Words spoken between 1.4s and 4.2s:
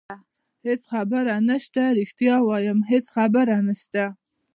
نشته، رښتیا وایم هېڅ خبره نشته.